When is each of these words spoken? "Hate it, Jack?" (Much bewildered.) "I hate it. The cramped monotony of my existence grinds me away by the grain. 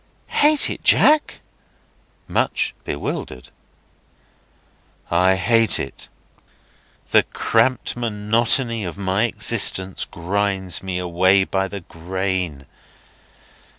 "Hate 0.33 0.71
it, 0.71 0.83
Jack?" 0.83 1.41
(Much 2.27 2.73
bewildered.) 2.85 3.49
"I 5.11 5.35
hate 5.35 5.79
it. 5.79 6.09
The 7.11 7.21
cramped 7.21 7.95
monotony 7.95 8.83
of 8.83 8.97
my 8.97 9.25
existence 9.25 10.05
grinds 10.05 10.81
me 10.81 10.97
away 10.97 11.43
by 11.43 11.67
the 11.67 11.81
grain. 11.81 12.65